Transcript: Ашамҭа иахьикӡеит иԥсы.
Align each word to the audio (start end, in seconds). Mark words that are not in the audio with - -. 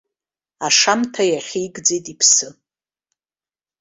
Ашамҭа 0.67 1.23
иахьикӡеит 1.27 2.05
иԥсы. 2.13 2.47